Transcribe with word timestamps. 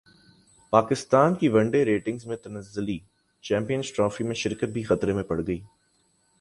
پاکستان 0.73 1.33
کی 1.35 1.49
one 1.49 1.69
day 1.71 1.83
ranking 1.85 2.27
میں 2.27 2.37
تنزلی 2.37 2.97
چیمپئنز 3.43 3.91
ٹرافی 3.93 4.23
میں 4.23 4.35
شرکت 4.35 4.69
بھی 4.73 4.83
خطرے 4.83 5.13
میں 5.13 5.23
پڑگئی 5.23 5.59